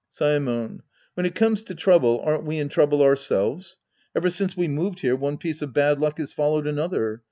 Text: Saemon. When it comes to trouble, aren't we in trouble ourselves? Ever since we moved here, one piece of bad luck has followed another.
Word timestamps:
Saemon. 0.11 0.79
When 1.13 1.27
it 1.27 1.35
comes 1.35 1.61
to 1.61 1.75
trouble, 1.75 2.21
aren't 2.21 2.43
we 2.43 2.57
in 2.57 2.69
trouble 2.69 3.03
ourselves? 3.03 3.77
Ever 4.15 4.31
since 4.31 4.57
we 4.57 4.67
moved 4.67 5.01
here, 5.01 5.15
one 5.15 5.37
piece 5.37 5.61
of 5.61 5.73
bad 5.73 5.99
luck 5.99 6.17
has 6.17 6.31
followed 6.31 6.65
another. 6.65 7.19